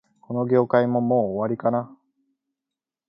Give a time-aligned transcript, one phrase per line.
[0.19, 1.95] この業界も、もう終わりかな